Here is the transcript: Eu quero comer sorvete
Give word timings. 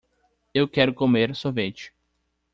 Eu 0.51 0.67
quero 0.67 0.95
comer 0.95 1.35
sorvete 1.35 1.93